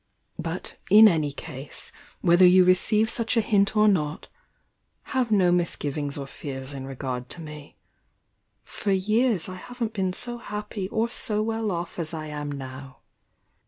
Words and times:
But, 0.39 0.77
in 0.89 1.07
any 1.07 1.31
case, 1.31 1.91
whether 2.21 2.43
you 2.43 2.63
receive 2.65 3.07
such 3.07 3.37
a 3.37 3.39
hint 3.41 3.77
or 3.77 3.87
not, 3.87 4.29
have 5.13 5.29
no 5.29 5.51
misgivings 5.51 6.17
or 6.17 6.25
fears 6.25 6.73
in 6.73 6.87
regard 6.87 7.29
to 7.29 7.39
me;— 7.41 7.77
for 8.63 8.89
years 8.91 9.47
I 9.47 9.57
haven't 9.57 9.93
been 9.93 10.11
so 10.11 10.39
happy 10.39 10.87
or 10.89 11.07
so 11.07 11.43
well 11.43 11.69
off 11.69 11.99
as 11.99 12.15
I 12.15 12.25
am 12.25 12.51
now. 12.51 13.01